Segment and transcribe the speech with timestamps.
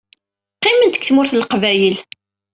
[0.55, 1.97] Qqiment deg Tmurt n Leqbayel.